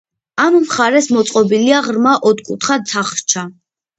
ამ 0.43 0.55
მხარეს 0.61 1.09
მოწყობილია 1.17 1.83
ღრმა 1.87 2.13
ოთხკუთხა 2.29 2.79
თახჩა. 2.93 3.47